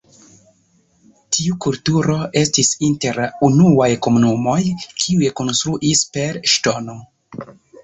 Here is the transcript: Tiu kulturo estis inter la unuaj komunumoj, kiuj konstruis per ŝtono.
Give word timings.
Tiu 1.35 1.57
kulturo 1.65 2.15
estis 2.41 2.71
inter 2.89 3.21
la 3.25 3.29
unuaj 3.49 3.91
komunumoj, 4.07 4.59
kiuj 4.89 5.31
konstruis 5.43 6.05
per 6.19 6.43
ŝtono. 6.57 7.01